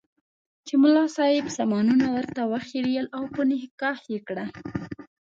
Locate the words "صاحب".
1.17-1.45